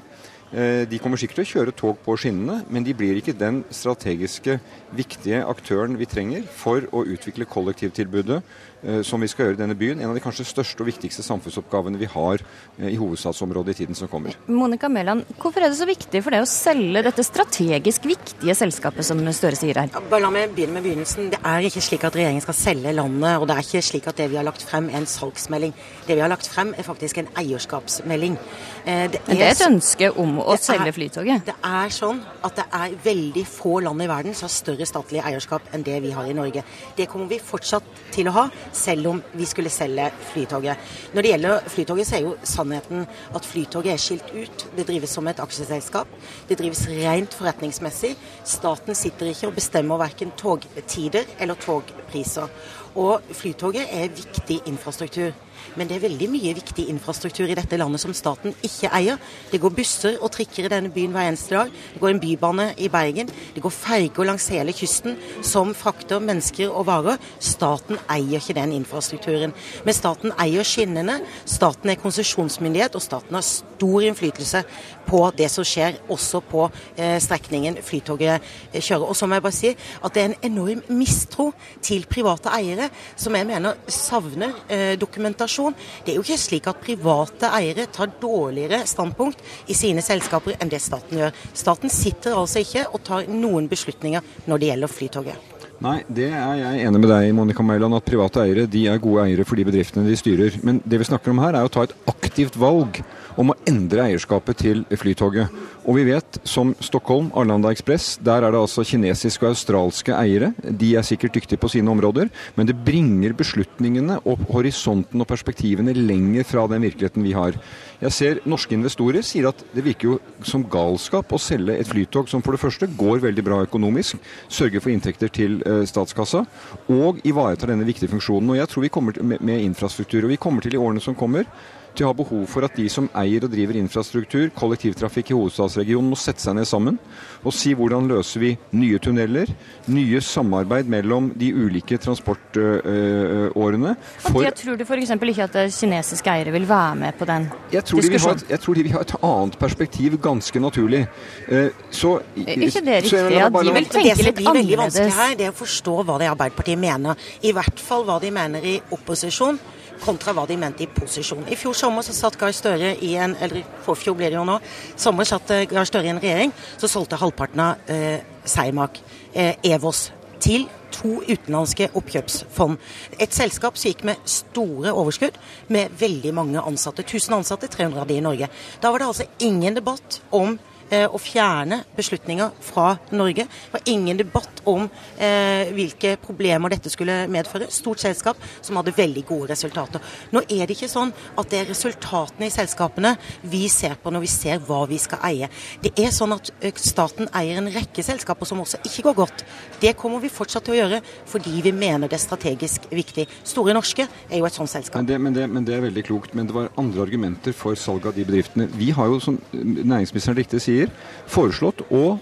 Eh, 0.50 0.82
de 0.90 0.98
kommer 0.98 1.20
sikkert 1.20 1.40
til 1.40 1.46
å 1.46 1.50
kjøre 1.50 1.74
tog 1.78 1.98
på 2.02 2.16
skinnene, 2.18 2.64
men 2.74 2.82
de 2.82 2.94
blir 2.96 3.20
ikke 3.20 3.36
den 3.38 3.62
strategiske, 3.70 4.58
viktige 4.98 5.44
aktøren 5.46 5.94
vi 6.00 6.08
trenger 6.10 6.48
for 6.50 6.82
å 6.90 7.04
utvikle 7.06 7.46
kollektivtilbudet 7.46 8.40
Eh, 8.80 9.02
som 9.04 9.20
vi 9.20 9.28
skal 9.28 9.44
gjøre 9.44 9.58
i 9.58 9.60
denne 9.60 9.76
byen. 9.76 9.98
En 10.00 10.08
av 10.08 10.16
de 10.16 10.22
kanskje 10.24 10.46
største 10.48 10.80
og 10.80 10.88
viktigste 10.88 11.20
samfunnsoppgavene 11.26 12.00
vi 12.00 12.06
har 12.08 12.40
eh, 12.40 12.86
i 12.88 12.96
hovedstadsområdet 12.96 13.74
i 13.74 13.78
tiden 13.82 13.98
som 13.98 14.08
kommer. 14.08 14.38
Monica 14.48 14.88
Mæland, 14.88 15.26
hvorfor 15.36 15.60
er 15.60 15.68
det 15.68 15.76
så 15.76 15.88
viktig 15.88 16.22
for 16.24 16.32
deg 16.32 16.46
å 16.46 16.48
selge 16.48 17.02
dette 17.04 17.24
strategisk 17.26 18.08
viktige 18.08 18.56
selskapet 18.56 19.04
som 19.04 19.20
Støre 19.30 19.58
sier 19.58 19.76
her? 19.82 19.92
Bare 20.08 20.24
la 20.24 20.30
meg 20.32 20.54
begynne 20.56 20.78
med 20.78 20.86
begynnelsen. 20.86 21.28
Det 21.34 21.42
er 21.44 21.66
ikke 21.68 21.82
slik 21.84 22.06
at 22.08 22.16
regjeringen 22.16 22.42
skal 22.42 22.56
selge 22.56 22.94
landet, 22.96 23.36
og 23.36 23.44
det 23.50 23.58
er 23.58 23.68
ikke 23.68 23.84
slik 23.84 24.08
at 24.08 24.16
det 24.18 24.30
vi 24.32 24.40
har 24.40 24.48
lagt 24.48 24.64
frem 24.64 24.88
er 24.88 25.02
en 25.02 25.08
salgsmelding. 25.12 25.76
Det 26.08 26.16
vi 26.16 26.24
har 26.24 26.32
lagt 26.32 26.48
frem 26.48 26.72
er 26.72 26.88
faktisk 26.88 27.20
en 27.20 27.28
eierskapsmelding. 27.42 28.40
Eh, 28.86 29.04
det 29.12 29.20
er, 29.20 29.28
Men 29.28 29.42
det 29.42 29.46
er 29.50 29.54
et 29.58 29.66
ønske 29.68 30.10
om 30.24 30.39
å 30.42 30.56
selge 30.60 30.92
Flytoget? 30.96 31.44
Det 31.46 31.54
er 31.66 31.92
sånn 31.94 32.20
at 32.46 32.56
det 32.58 32.64
er 32.76 32.96
veldig 33.04 33.44
få 33.48 33.78
land 33.84 34.04
i 34.04 34.08
verden 34.10 34.36
som 34.36 34.46
har 34.46 34.54
større 34.54 34.88
statlig 34.88 35.22
eierskap 35.24 35.70
enn 35.74 35.84
det 35.86 35.98
vi 36.04 36.12
har 36.16 36.28
i 36.28 36.36
Norge. 36.36 36.62
Det 36.96 37.06
kommer 37.10 37.30
vi 37.30 37.40
fortsatt 37.42 37.86
til 38.14 38.30
å 38.30 38.34
ha 38.36 38.46
selv 38.76 39.12
om 39.12 39.22
vi 39.32 39.48
skulle 39.48 39.72
selge 39.72 40.10
Flytoget. 40.32 40.90
Når 41.14 41.26
det 41.26 41.32
gjelder 41.34 41.68
Flytoget, 41.74 42.08
så 42.08 42.18
er 42.18 42.26
jo 42.26 42.34
sannheten 42.46 43.06
at 43.34 43.48
Flytoget 43.48 43.94
er 43.94 44.02
skilt 44.02 44.32
ut. 44.34 44.66
Det 44.76 44.86
drives 44.88 45.14
som 45.16 45.28
et 45.30 45.42
aksjeselskap. 45.42 46.10
Det 46.48 46.58
drives 46.60 46.86
rent 46.90 47.36
forretningsmessig. 47.36 48.14
Staten 48.44 48.98
sitter 48.98 49.32
ikke 49.32 49.50
og 49.50 49.56
bestemmer 49.58 50.00
verken 50.00 50.34
togtider 50.38 51.28
eller 51.38 51.58
togpriser. 51.60 52.50
Og 52.98 53.22
Flytoget 53.36 53.86
er 53.94 54.10
viktig 54.10 54.62
infrastruktur. 54.70 55.30
Men 55.78 55.88
det 55.88 55.98
er 55.98 56.04
veldig 56.08 56.28
mye 56.32 56.54
viktig 56.56 56.86
infrastruktur 56.92 57.48
i 57.50 57.56
dette 57.58 57.78
landet 57.80 58.02
som 58.02 58.14
staten 58.16 58.54
ikke 58.66 58.90
eier. 58.96 59.20
Det 59.50 59.60
går 59.62 59.74
busser 59.76 60.18
og 60.20 60.32
trikker 60.34 60.66
i 60.66 60.72
denne 60.72 60.92
byen 60.94 61.14
hver 61.14 61.28
eneste 61.30 61.54
dag. 61.54 61.70
Det 61.94 62.02
går 62.02 62.14
en 62.14 62.22
bybane 62.22 62.66
i 62.78 62.88
Bergen. 62.92 63.30
Det 63.54 63.62
går 63.62 63.74
ferger 63.74 64.28
langs 64.28 64.48
hele 64.52 64.74
kysten 64.76 65.18
som 65.46 65.74
frakter 65.76 66.22
mennesker 66.24 66.70
og 66.70 66.88
varer. 66.90 67.20
Staten 67.38 68.00
eier 68.10 68.40
ikke 68.40 68.56
den 68.58 68.74
infrastrukturen. 68.80 69.54
Men 69.84 69.96
staten 69.96 70.34
eier 70.40 70.66
skinnene. 70.66 71.20
Staten 71.44 71.92
er 71.92 72.00
konsesjonsmyndighet, 72.00 72.96
og 72.98 73.04
staten 73.04 73.38
har 73.38 73.46
stor 73.46 74.06
innflytelse 74.08 74.64
på 75.10 75.22
det 75.36 75.48
som 75.50 75.66
skjer, 75.66 75.98
også 76.10 76.42
på 76.46 76.66
eh, 76.96 77.18
strekningen 77.22 77.80
Flytoget 77.84 78.38
eh, 78.72 78.80
kjører. 78.80 79.08
Og 79.10 79.16
så 79.18 79.26
må 79.26 79.38
jeg 79.38 79.46
bare 79.46 79.58
si 79.58 79.72
at 79.74 80.14
det 80.14 80.22
er 80.22 80.30
en 80.30 80.52
enorm 80.52 80.82
mistro 80.94 81.50
til 81.82 82.06
private 82.10 82.52
eiere, 82.54 82.90
som 83.18 83.34
jeg 83.34 83.48
mener 83.48 83.78
savner 83.90 84.54
eh, 84.70 84.94
dokumentasjon 85.00 85.49
informasjon. 85.50 85.74
Det 86.04 86.12
er 86.12 86.18
jo 86.18 86.24
ikke 86.24 86.38
slik 86.38 86.68
at 86.70 86.80
private 86.80 87.50
eiere 87.58 87.86
tar 87.90 88.10
dårligere 88.20 88.84
standpunkt 88.86 89.40
i 89.68 89.74
sine 89.74 90.02
selskaper 90.02 90.56
enn 90.60 90.70
det 90.70 90.80
staten 90.80 91.18
gjør. 91.18 91.32
Staten 91.54 91.90
sitter 91.90 92.36
altså 92.36 92.60
ikke 92.60 92.86
og 92.92 93.02
tar 93.04 93.28
noen 93.28 93.68
beslutninger 93.68 94.22
når 94.46 94.58
det 94.58 94.70
gjelder 94.70 94.88
Flytoget. 94.90 95.48
Nei, 95.80 96.02
det 96.12 96.28
er 96.28 96.58
jeg 96.60 96.84
enig 96.84 97.00
med 97.00 97.08
deg 97.08 97.30
Monica 97.32 97.64
Mæland, 97.64 97.96
at 97.96 98.04
private 98.04 98.42
eiere 98.42 98.66
de 98.68 98.84
er 98.90 99.00
gode 99.00 99.24
eiere 99.24 99.46
for 99.48 99.56
de 99.56 99.64
bedriftene 99.64 100.04
de 100.04 100.16
styrer. 100.18 100.58
Men 100.62 100.82
det 100.84 100.98
vi 101.00 101.08
snakker 101.08 101.32
om 101.32 101.40
her 101.40 101.56
er 101.56 101.64
å 101.64 101.72
ta 101.72 101.86
et 101.86 101.94
aktivt 102.10 102.58
valg 102.60 103.00
om 103.40 103.52
å 103.52 103.56
endre 103.68 104.04
eierskapet 104.10 104.60
til 104.60 104.82
Flytoget. 105.00 105.48
Og 105.88 105.96
vi 105.96 106.04
vet, 106.10 106.38
som 106.44 106.74
Stockholm, 106.84 107.30
Arlanda 107.38 107.70
Ekspress, 107.72 108.18
der 108.22 108.44
er 108.44 108.52
det 108.52 108.60
altså 108.60 108.84
kinesiske 108.86 109.46
og 109.46 109.54
australske 109.54 110.12
eiere. 110.12 110.52
De 110.60 110.92
er 110.98 111.06
sikkert 111.06 111.38
dyktige 111.38 111.60
på 111.60 111.70
sine 111.72 111.90
områder, 111.92 112.28
men 112.58 112.68
det 112.68 112.76
bringer 112.84 113.32
beslutningene 113.38 114.18
og 114.28 114.44
horisonten 114.52 115.24
og 115.24 115.28
perspektivene 115.30 115.96
lenger 115.96 116.44
fra 116.48 116.66
den 116.70 116.84
virkeligheten 116.84 117.24
vi 117.24 117.32
har. 117.36 117.56
Jeg 118.00 118.16
ser 118.16 118.42
norske 118.48 118.76
investorer 118.76 119.24
sier 119.24 119.50
at 119.50 119.64
det 119.74 119.84
virker 119.88 120.10
jo 120.10 120.20
som 120.46 120.66
galskap 120.68 121.32
å 121.32 121.40
selge 121.40 121.78
et 121.80 121.88
flytog 121.88 122.28
som 122.30 122.44
for 122.44 122.56
det 122.56 122.62
første 122.62 122.88
går 123.00 123.24
veldig 123.24 123.44
bra 123.46 123.64
økonomisk, 123.64 124.20
sørger 124.52 124.84
for 124.84 124.92
inntekter 124.92 125.32
til 125.32 125.58
eh, 125.64 125.82
statskassa 125.88 126.44
og 126.92 127.20
ivaretar 127.24 127.72
denne 127.72 127.88
viktige 127.88 128.12
funksjonen. 128.12 128.52
Og 128.52 128.60
jeg 128.60 128.70
tror 128.72 128.84
vi 128.84 128.92
kommer 128.92 129.20
med 129.24 129.64
infrastruktur, 129.64 130.24
og 130.24 130.34
vi 130.34 130.40
kommer 130.40 130.64
til 130.64 130.76
i 130.76 130.80
årene 130.80 131.02
som 131.04 131.16
kommer 131.16 131.48
til 131.94 132.06
å 132.06 132.12
ha 132.12 132.16
behov 132.16 132.46
for 132.50 132.66
at 132.66 132.76
de 132.78 132.86
som 132.92 133.08
eier 133.18 133.44
og 133.46 133.52
driver 133.52 133.78
infrastruktur, 133.80 134.48
kollektivtrafikk 134.56 135.32
i 135.32 135.36
hovedstadsregionen, 135.38 136.10
må 136.12 136.18
sette 136.18 136.42
seg 136.44 136.56
ned 136.58 136.68
sammen 136.68 136.98
og 137.40 137.54
si 137.56 137.72
hvordan 137.76 138.08
løser 138.10 138.42
vi 138.42 138.50
nye 138.76 138.98
tunneler, 139.00 139.48
nye 139.90 140.20
samarbeid 140.24 140.90
mellom 140.92 141.30
de 141.40 141.50
ulike 141.56 141.96
transportårene. 142.00 143.94
For... 144.26 144.44
Jeg 144.44 144.56
tror 144.60 144.76
du 144.76 144.84
f.eks. 144.84 145.14
ikke 145.16 145.48
at 145.48 145.58
kinesiske 145.74 146.34
eiere 146.34 146.54
vil 146.54 146.68
være 146.68 146.98
med 147.00 147.16
på 147.18 147.28
den 147.28 147.48
jeg 147.72 147.84
tror 147.88 148.04
diskusjonen? 148.04 148.44
De 148.44 148.54
jeg 148.54 148.64
tror 148.64 148.78
de 148.78 148.84
vil 148.86 148.96
ha 148.96 149.04
et 149.06 149.16
annet 149.30 149.58
perspektiv, 149.60 150.16
ganske 150.22 150.62
naturlig. 150.62 151.02
Eh, 151.48 151.68
så, 151.90 152.16
ikke 152.36 152.84
det 152.84 153.02
riktig? 153.06 153.24
Ja, 153.36 153.48
de 153.48 153.74
vil 153.74 153.90
tenke 153.90 154.00
litt 154.00 154.00
annerledes. 154.00 154.14
Det 154.14 154.24
som 154.24 154.40
blir 154.40 154.60
veldig 154.60 154.80
vanskelig 154.84 155.18
her, 155.18 155.36
det 155.38 155.48
er 155.48 155.54
å 155.54 155.58
forstå 155.60 155.98
hva 156.04 156.20
det 156.20 156.30
Arbeiderpartiet 156.30 156.80
mener. 156.80 157.28
I 157.46 157.54
hvert 157.56 157.82
fall 157.82 158.06
hva 158.08 158.20
de 158.22 158.32
mener 158.34 158.66
i 158.66 158.78
opposisjon 158.92 159.60
kontra 160.00 160.32
hva 160.36 160.46
de 160.48 160.56
mente 160.60 160.84
i 160.84 160.88
posisjon. 160.90 161.44
I 161.50 161.58
fjor 161.58 161.76
sommer 161.80 162.04
så 162.04 162.14
satt 162.16 162.38
Gahr 162.40 162.54
Støre 162.56 162.94
i 163.04 163.14
en 163.20 163.36
eller 163.40 163.64
forfjor 163.84 164.16
ble 164.18 164.30
det 164.30 164.38
jo 164.38 164.46
nå, 164.48 164.58
sommer 165.00 165.28
satt 165.28 165.52
eh, 165.54 165.66
Gahr 165.70 165.88
Støre 165.88 166.08
i 166.08 166.12
en 166.14 166.22
regjering, 166.22 166.52
så 166.80 166.90
solgte 166.90 167.20
halvparten 167.20 167.62
av 167.64 167.90
eh, 167.92 168.20
Cermaq, 168.48 169.00
eh, 169.32 169.56
Evos, 169.72 170.08
til 170.40 170.66
to 170.90 171.20
utenlandske 171.28 171.90
oppkjøpsfond. 171.96 172.80
Et 173.20 173.34
selskap 173.34 173.78
som 173.78 173.90
gikk 173.90 174.02
med 174.08 174.20
store 174.28 174.94
overskudd, 174.96 175.36
med 175.72 175.92
veldig 176.00 176.32
mange 176.36 176.64
ansatte. 176.64 177.04
1000 177.06 177.36
ansatte, 177.40 177.70
300 177.70 178.02
av 178.02 178.08
de 178.08 178.18
i 178.18 178.24
Norge. 178.24 178.50
Da 178.82 178.90
var 178.90 179.02
det 179.02 179.10
altså 179.10 179.28
ingen 179.46 179.76
debatt 179.76 180.20
om 180.34 180.58
å 180.90 181.18
fjerne 181.22 181.82
beslutninger 181.96 182.50
fra 182.64 182.96
Norge. 183.14 183.46
Det 183.46 183.74
var 183.74 183.86
ingen 183.92 184.18
debatt 184.18 184.62
om 184.68 184.86
eh, 185.18 185.70
hvilke 185.74 186.16
problemer 186.20 186.72
dette 186.74 186.90
skulle 186.92 187.24
medføre. 187.30 187.70
Stort 187.72 188.02
selskap 188.02 188.40
som 188.60 188.78
hadde 188.80 188.94
veldig 188.96 189.24
gode 189.28 189.50
resultater. 189.52 190.02
Nå 190.34 190.42
er 190.48 190.66
det 190.66 190.76
ikke 190.76 190.90
sånn 190.90 191.12
at 191.12 191.50
det 191.50 191.60
er 191.60 191.70
resultatene 191.70 192.48
i 192.48 192.54
selskapene 192.54 193.14
vi 193.50 193.66
ser 193.72 193.96
på 194.00 194.12
når 194.12 194.24
vi 194.24 194.32
ser 194.32 194.62
hva 194.66 194.82
vi 194.90 194.98
skal 195.00 195.22
eie. 195.30 195.50
Det 195.82 195.94
er 196.00 196.12
sånn 196.14 196.34
at 196.36 196.52
eh, 196.60 196.74
staten 196.76 197.30
eier 197.36 197.60
en 197.60 197.70
rekke 197.72 198.04
selskaper 198.04 198.48
som 198.48 198.62
også 198.64 198.82
ikke 198.86 199.06
går 199.10 199.18
godt. 199.22 199.44
Det 199.82 199.94
kommer 199.98 200.22
vi 200.22 200.32
fortsatt 200.32 200.66
til 200.66 200.76
å 200.76 200.80
gjøre 200.80 201.02
fordi 201.30 201.60
vi 201.64 201.74
mener 201.76 202.10
det 202.10 202.18
er 202.18 202.24
strategisk 202.24 202.88
viktig. 202.92 203.26
Store 203.46 203.74
Norske 203.76 204.06
er 204.06 204.38
jo 204.38 204.48
et 204.48 204.56
sånt 204.56 204.72
selskap. 204.72 205.00
Men 205.00 205.10
det, 205.10 205.20
men 205.20 205.36
det, 205.36 205.46
men 205.50 205.66
det 205.66 205.76
er 205.76 205.84
veldig 205.86 206.04
klokt. 206.06 206.34
Men 206.36 206.48
det 206.48 206.56
var 206.56 206.70
andre 206.80 207.04
argumenter 207.04 207.54
for 207.56 207.78
salg 207.78 208.06
av 208.08 208.16
de 208.16 208.24
bedriftene. 208.26 208.68
Vi 208.76 208.90
har 208.96 209.10
jo, 209.10 209.20
som 209.22 209.38
næringsministeren 209.52 210.38
riktig 210.38 210.62
sier, 210.64 210.79
sier, 210.80 210.92
foreslått 211.30 211.84
å 211.90 212.18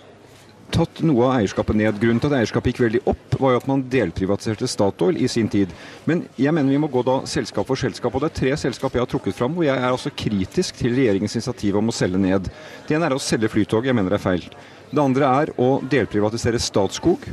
tatt 0.75 1.01
noe 1.07 1.25
av 1.25 1.39
eierskapet 1.39 1.77
ned. 1.79 1.99
Grunnen 2.01 2.21
til 2.21 2.31
at 2.31 2.43
eierskapet 2.43 2.73
gikk 2.73 2.83
veldig 2.85 3.01
opp, 3.09 3.37
var 3.41 3.55
jo 3.55 3.61
at 3.63 3.69
man 3.71 3.85
delprivatiserte 3.91 4.69
Statoil 4.69 5.17
i 5.17 5.29
sin 5.31 5.49
tid. 5.49 5.73
Men 6.09 6.27
jeg 6.37 6.53
mener 6.55 6.75
vi 6.75 6.81
må 6.83 6.91
gå 6.93 7.03
da 7.07 7.23
selskap 7.31 7.69
for 7.69 7.81
selskap. 7.81 8.15
Og 8.15 8.25
det 8.25 8.31
er 8.31 8.39
tre 8.41 8.55
selskap 8.61 8.95
jeg 8.95 9.05
har 9.05 9.11
trukket 9.11 9.37
fram 9.37 9.57
hvor 9.57 9.67
jeg 9.67 9.77
er 9.77 9.89
altså 9.89 10.13
kritisk 10.13 10.79
til 10.81 10.97
regjeringens 10.99 11.39
initiativ 11.39 11.81
om 11.81 11.89
å 11.89 11.97
selge 11.97 12.21
ned. 12.21 12.51
Det 12.89 12.99
ene 12.99 13.09
er 13.09 13.17
å 13.17 13.23
selge 13.23 13.51
Flytoget, 13.53 13.91
jeg 13.91 13.97
mener 13.97 14.13
det 14.13 14.21
er 14.21 14.27
feil. 14.29 14.49
Det 14.89 15.05
andre 15.05 15.35
er 15.43 15.55
å 15.61 15.71
delprivatisere 15.89 16.61
Statskog 16.61 17.25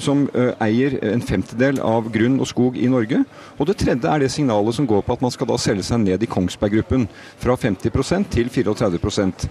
som 0.00 0.24
uh, 0.36 0.52
eier 0.64 0.98
en 1.12 1.24
femtedel 1.24 1.80
av 1.84 2.10
grunn 2.14 2.40
og 2.40 2.48
skog 2.50 2.78
i 2.80 2.90
Norge. 2.92 3.22
Og 3.58 3.68
det 3.68 3.78
tredje 3.82 4.08
er 4.08 4.22
det 4.22 4.32
signalet 4.32 4.76
som 4.76 4.88
går 4.88 5.04
på 5.06 5.16
at 5.16 5.24
man 5.24 5.34
skal 5.34 5.50
da 5.50 5.58
selge 5.60 5.86
seg 5.86 6.04
ned 6.04 6.22
i 6.22 6.30
Kongsberg 6.30 6.78
Gruppen. 6.78 7.08
Fra 7.42 7.56
50% 7.58 8.30
til 8.32 8.52
34% 8.52 9.48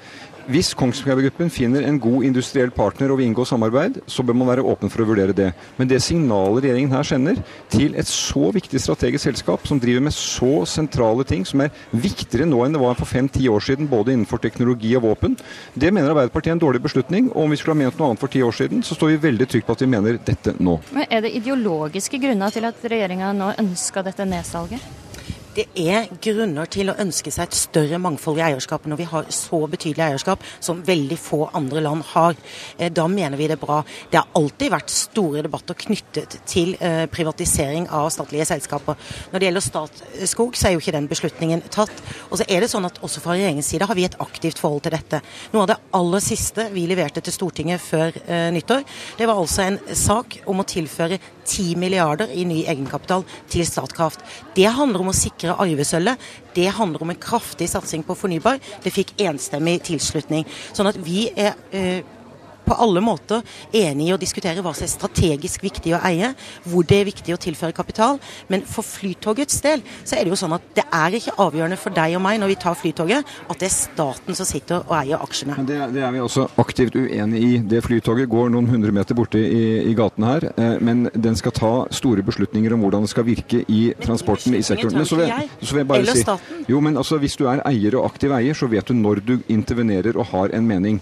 hvis 0.50 0.72
Kongsberg 0.74 1.22
Gruppen 1.22 1.52
finner 1.54 1.86
en 1.86 2.00
god 2.02 2.24
industriell 2.26 2.72
partner 2.74 3.12
og 3.12 3.20
vil 3.20 3.28
inngå 3.30 3.44
samarbeid, 3.46 4.00
så 4.10 4.24
bør 4.26 4.36
man 4.40 4.50
være 4.50 4.66
åpen 4.66 4.90
for 4.90 5.04
å 5.04 5.08
vurdere 5.12 5.36
det. 5.38 5.52
Men 5.78 5.90
det 5.90 6.02
signalet 6.02 6.66
regjeringen 6.66 6.96
her 6.96 7.06
sender 7.06 7.42
til 7.70 7.94
et 8.00 8.10
så 8.10 8.50
viktig 8.56 8.82
strategisk 8.82 9.28
selskap, 9.28 9.68
som 9.70 9.80
driver 9.80 10.08
med 10.08 10.16
så 10.16 10.64
sentrale 10.70 11.26
ting, 11.30 11.46
som 11.46 11.62
er 11.62 11.70
viktigere 11.94 12.50
nå 12.50 12.64
enn 12.66 12.74
det 12.74 12.82
var 12.82 12.98
for 12.98 13.10
fem-ti 13.10 13.46
år 13.52 13.62
siden, 13.68 13.90
både 13.92 14.16
innenfor 14.16 14.42
teknologi 14.42 14.96
og 14.98 15.06
våpen, 15.06 15.38
det 15.76 15.94
mener 15.94 16.12
Arbeiderpartiet 16.12 16.56
er 16.56 16.58
en 16.58 16.66
dårlig 16.66 16.82
beslutning. 16.84 17.30
Og 17.36 17.46
om 17.46 17.54
vi 17.54 17.62
skulle 17.62 17.78
ha 17.78 17.84
ment 17.84 18.02
noe 18.02 18.12
annet 18.12 18.24
for 18.24 18.34
ti 18.34 18.42
år 18.42 18.56
siden, 18.58 18.82
så 18.84 18.98
står 18.98 19.14
vi 19.14 19.24
veldig 19.30 19.50
trygt 19.52 19.70
på 19.70 19.78
at 19.78 19.86
vi 19.86 19.92
mener 19.94 20.20
dette 20.32 20.56
nå. 20.60 20.80
Men 20.96 21.08
Er 21.10 21.22
det 21.26 21.36
ideologiske 21.38 22.20
grunner 22.22 22.54
til 22.54 22.68
at 22.68 22.84
regjeringa 22.84 23.32
nå 23.38 23.54
ønska 23.62 24.04
dette 24.08 24.26
nedsalget? 24.28 24.84
Det 25.56 25.66
er 25.76 26.08
grunner 26.24 26.70
til 26.72 26.92
å 26.92 26.96
ønske 27.02 27.32
seg 27.34 27.50
et 27.50 27.58
større 27.58 28.00
mangfold 28.02 28.40
i 28.40 28.44
eierskapet 28.46 28.88
når 28.92 29.00
vi 29.02 29.08
har 29.12 29.28
så 29.36 29.60
betydelig 29.72 30.06
eierskap 30.06 30.44
som 30.64 30.80
veldig 30.88 31.18
få 31.20 31.42
andre 31.58 31.84
land 31.84 32.06
har. 32.14 32.38
Eh, 32.78 32.92
da 32.92 33.08
mener 33.12 33.40
vi 33.40 33.50
det 33.52 33.58
er 33.58 33.64
bra. 33.64 33.82
Det 34.12 34.20
har 34.22 34.32
alltid 34.38 34.72
vært 34.72 34.94
store 34.94 35.44
debatter 35.44 35.76
knyttet 35.84 36.38
til 36.48 36.76
eh, 36.80 37.04
privatisering 37.12 37.90
av 37.92 38.10
statlige 38.16 38.48
selskaper. 38.48 38.96
Når 39.32 39.40
det 39.44 39.50
gjelder 39.50 39.66
Statskog, 39.66 40.56
så 40.56 40.70
er 40.70 40.76
jo 40.76 40.84
ikke 40.84 40.96
den 40.96 41.10
beslutningen 41.12 41.66
tatt. 41.74 41.94
Og 42.30 42.40
så 42.40 42.48
er 42.48 42.64
det 42.64 42.72
sånn 42.72 42.88
at 42.88 43.02
også 43.04 43.24
fra 43.24 43.36
regjeringens 43.36 43.74
side 43.74 43.90
har 43.90 44.00
vi 44.00 44.08
et 44.08 44.20
aktivt 44.24 44.62
forhold 44.62 44.86
til 44.88 44.96
dette. 44.96 45.20
Noe 45.52 45.66
av 45.66 45.72
det 45.74 45.80
aller 46.00 46.24
siste 46.24 46.70
vi 46.72 46.88
leverte 46.90 47.24
til 47.26 47.36
Stortinget 47.36 47.84
før 47.84 48.16
eh, 48.24 48.48
nyttår, 48.56 48.88
det 49.20 49.28
var 49.28 49.42
altså 49.42 49.68
en 49.68 49.82
sak 49.98 50.40
om 50.48 50.64
å 50.64 50.68
tilføre 50.68 51.20
10 51.52 51.76
milliarder 51.82 52.32
i 52.32 52.46
ny 52.48 52.62
egenkapital 52.70 53.26
til 53.52 53.66
Statkraft. 53.68 54.24
Det 54.56 54.70
handler 54.72 55.04
om 55.04 55.12
å 55.12 55.16
sikre 55.18 55.41
arvesølvet. 55.50 56.22
Det 56.56 56.70
handler 56.78 57.02
om 57.02 57.10
en 57.10 57.22
kraftig 57.22 57.70
satsing 57.72 58.06
på 58.06 58.16
fornybar. 58.16 58.60
Det 58.84 58.94
fikk 58.94 59.16
enstemmig 59.26 59.80
tilslutning. 59.88 60.46
Sånn 60.74 60.90
at 60.92 61.00
vi 61.02 61.30
er 61.34 61.56
eh, 61.72 62.02
på 62.72 62.80
alle 62.80 63.04
måter 63.04 63.44
enig 63.76 64.10
i 64.10 64.14
å 64.16 64.20
diskutere 64.22 64.64
hva 64.64 64.74
som 64.76 64.88
er 64.88 64.94
strategisk 64.94 65.66
viktig 65.66 65.96
å 65.98 66.02
eie, 66.08 66.32
hvor 66.64 66.88
det 66.88 67.02
er 67.02 67.10
viktig 67.10 67.36
å 67.36 67.40
tilføre 67.42 67.76
kapital. 67.76 68.20
Men 68.52 68.64
for 68.68 68.88
Flytogets 68.88 69.60
del 69.64 69.84
så 70.04 70.18
er 70.18 70.26
det 70.26 70.34
jo 70.34 70.40
sånn 70.40 70.56
at 70.56 70.68
det 70.78 70.86
er 70.88 71.18
ikke 71.18 71.36
avgjørende 71.42 71.80
for 71.80 71.96
deg 71.96 72.16
og 72.18 72.24
meg 72.24 72.40
når 72.42 72.54
vi 72.54 72.60
tar 72.64 72.78
Flytoget, 72.80 73.34
at 73.52 73.62
det 73.62 73.68
er 73.68 73.76
staten 73.76 74.38
som 74.38 74.48
sitter 74.48 74.86
og 74.86 74.96
eier 75.02 75.22
aksjene. 75.22 75.58
Det, 75.68 75.80
det, 75.96 76.04
er 76.06 76.14
vi 76.16 76.24
også 76.24 76.48
aktivt 76.62 76.96
uenig 76.96 77.42
i. 77.42 77.52
Det 77.74 77.82
Flytoget 77.86 78.30
går 78.32 78.52
noen 78.54 78.70
hundre 78.72 78.94
meter 78.96 79.18
borte 79.18 79.42
i, 79.42 79.64
i 79.92 79.96
gaten 79.98 80.28
her, 80.28 80.48
eh, 80.56 80.78
men 80.84 81.10
den 81.12 81.38
skal 81.40 81.56
ta 81.58 81.74
store 81.94 82.24
beslutninger 82.26 82.76
om 82.76 82.86
hvordan 82.86 83.08
det 83.08 83.12
skal 83.12 83.28
virke 83.28 83.64
i 83.68 83.82
transporten 84.02 84.56
i 84.58 84.64
sektoren. 84.66 85.04
Så 85.08 85.20
vil, 85.20 85.34
så 85.60 85.76
vil 85.76 85.84
jeg 85.84 85.90
bare 85.92 86.16
si, 86.16 86.64
jo, 86.70 86.80
men 86.84 86.98
altså, 86.98 87.20
Hvis 87.22 87.36
du 87.38 87.46
er 87.52 87.62
eier 87.68 88.00
og 88.00 88.08
aktiv 88.08 88.32
eier, 88.34 88.58
så 88.58 88.70
vet 88.72 88.88
du 88.88 88.96
når 88.98 89.22
du 89.26 89.36
intervenerer 89.52 90.18
og 90.18 90.32
har 90.32 90.56
en 90.56 90.66
mening. 90.68 91.02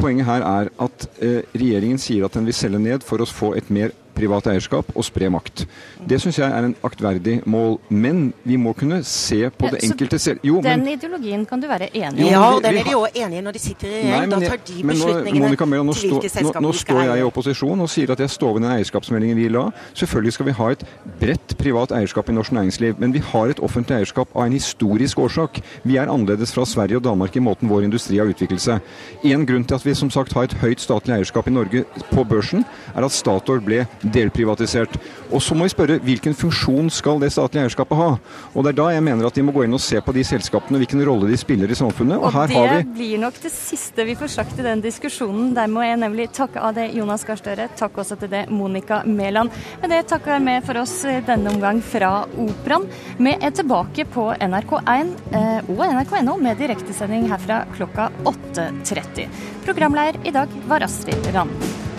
Poenget 0.00 0.24
her 0.24 0.44
er 0.48 0.70
at 0.80 1.06
eh, 1.20 1.42
regjeringen 1.52 2.00
sier 2.00 2.24
at 2.24 2.36
den 2.36 2.46
vil 2.48 2.56
selge 2.56 2.80
ned 2.80 3.04
for 3.04 3.20
å 3.20 3.28
få 3.28 3.52
et 3.58 3.68
mer 3.68 3.92
privat 4.20 4.50
eierskap 4.52 4.92
og 4.94 5.06
spre 5.06 5.30
makt. 5.32 5.64
Det 6.08 6.20
syns 6.22 6.38
jeg 6.40 6.48
er 6.48 6.68
en 6.68 6.76
aktverdig 6.86 7.40
mål. 7.50 7.78
Men 7.90 8.30
vi 8.44 8.58
må 8.60 8.74
kunne 8.76 9.00
se 9.06 9.42
på 9.50 9.68
ja, 9.68 9.74
det 9.74 9.84
enkelte 9.88 10.20
selv. 10.20 10.44
Jo, 10.46 10.60
den 10.64 10.84
men, 10.84 10.94
ideologien 10.98 11.44
kan 11.48 11.60
du 11.62 11.68
være 11.70 11.90
enig 11.96 12.26
i? 12.26 12.30
Ja, 12.30 12.42
og 12.54 12.62
den 12.64 12.80
er 12.80 12.86
de 12.86 12.96
òg 12.98 13.16
enige 13.16 13.40
i 13.40 13.44
når 13.46 13.56
de 13.56 13.62
sitter 13.62 13.88
i 13.88 14.02
regjering. 14.04 14.34
Da 14.34 14.40
tar 14.44 14.62
de 14.68 14.78
beslutningene 14.92 15.50
nå, 15.50 15.68
Mæland, 15.70 15.90
nå, 15.90 15.94
stå, 15.94 16.42
nå, 16.46 16.52
nå 16.64 16.72
står 16.76 17.02
jeg 17.06 17.20
i 17.20 17.26
opposisjon 17.26 17.84
og 17.84 17.90
sier 17.92 18.12
at 18.14 18.22
jeg 18.22 18.32
står 18.32 18.56
ved 18.56 18.64
den 18.64 18.72
eierskapsmeldingen 18.74 19.38
vi 19.38 19.48
la. 19.52 19.66
Selvfølgelig 19.98 20.36
skal 20.36 20.48
vi 20.50 20.56
ha 20.60 20.70
et 20.74 20.84
bredt 21.20 21.56
privat 21.60 21.94
eierskap 21.96 22.30
i 22.30 22.36
norsk 22.36 22.54
næringsliv, 22.56 22.98
men 23.02 23.14
vi 23.14 23.22
har 23.32 23.52
et 23.52 23.62
offentlig 23.62 24.00
eierskap 24.00 24.32
av 24.34 24.46
en 24.46 24.56
historisk 24.56 25.20
årsak. 25.22 25.60
Vi 25.84 25.98
er 26.00 26.10
annerledes 26.10 26.54
fra 26.56 26.66
Sverige 26.68 27.00
og 27.00 27.06
Danmark 27.06 27.36
i 27.36 27.44
måten 27.44 27.70
vår 27.70 27.86
industri 27.88 28.18
har 28.20 28.30
utviklet 28.30 28.62
seg. 28.62 28.92
En 29.30 29.46
grunn 29.46 29.66
til 29.66 29.78
at 29.78 29.86
vi 29.86 29.94
som 29.98 30.10
sagt 30.12 30.34
har 30.36 30.48
et 30.48 30.56
høyt 30.62 30.82
statlig 30.82 31.18
eierskap 31.18 31.48
i 31.48 31.54
Norge 31.54 31.84
på 32.10 32.24
børsen, 32.28 32.64
er 32.94 33.06
at 33.06 33.14
Statoil 33.14 33.62
ble 33.64 33.84
delprivatisert. 34.12 34.96
Og 35.30 35.42
så 35.44 35.56
må 35.56 35.66
vi 35.66 35.74
spørre 35.74 35.98
hvilken 36.04 36.34
funksjon 36.36 36.90
skal 36.92 37.20
det 37.22 37.32
statlige 37.34 37.68
eierskapet 37.68 37.98
ha? 37.98 38.10
Og 38.54 38.64
det 38.64 38.72
er 38.72 38.80
da 38.80 38.88
jeg 38.94 39.04
mener 39.06 39.28
at 39.28 39.36
de 39.36 39.44
må 39.46 39.54
gå 39.54 39.64
inn 39.66 39.76
og 39.76 39.82
se 39.82 40.00
på 40.02 40.14
de 40.16 40.24
selskapene, 40.26 40.80
hvilken 40.82 41.02
rolle 41.06 41.30
de 41.30 41.38
spiller 41.40 41.70
i 41.70 41.78
samfunnet. 41.78 42.18
Og, 42.18 42.28
og 42.28 42.36
her 42.36 42.54
har 42.56 42.70
vi 42.74 42.78
det 42.80 42.94
blir 42.96 43.20
nok 43.22 43.38
det 43.42 43.52
siste 43.54 44.04
vi 44.06 44.16
får 44.18 44.32
sagt 44.34 44.58
i 44.60 44.66
den 44.66 44.82
diskusjonen. 44.84 45.52
Der 45.56 45.70
må 45.70 45.84
jeg 45.86 46.00
nemlig 46.00 46.30
takke 46.36 46.62
av 46.62 46.76
det 46.76 46.90
Jonas 46.96 47.24
Gahr 47.28 47.40
Støre. 47.40 47.68
Takk 47.78 48.00
også 48.02 48.18
til 48.20 48.32
det 48.32 48.46
Monica 48.52 49.02
Mæland. 49.06 49.52
Med 49.82 49.94
det 49.94 50.02
takker 50.10 50.36
jeg 50.36 50.46
med 50.46 50.66
for 50.66 50.80
oss 50.82 50.96
denne 51.26 51.52
omgang 51.54 51.82
fra 51.84 52.12
Operaen. 52.40 52.88
Vi 53.20 53.36
er 53.36 53.54
tilbake 53.56 54.06
på 54.10 54.30
NRK1 54.36 55.14
eh, 55.36 55.70
og 55.70 55.84
nrk.no 55.86 56.38
med 56.40 56.58
direktesending 56.60 57.28
herfra 57.30 57.62
klokka 57.76 58.10
8.30. 58.30 59.30
Programleder 59.66 60.20
i 60.24 60.34
dag 60.34 60.60
var 60.70 60.86
Astrid 60.86 61.32
Randen. 61.34 61.89